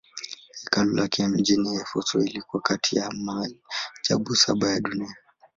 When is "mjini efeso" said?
1.27-2.19